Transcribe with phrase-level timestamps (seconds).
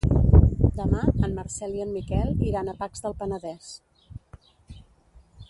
[0.77, 3.69] Demà en Marcel i en Miquel iran a Pacs del Penedès.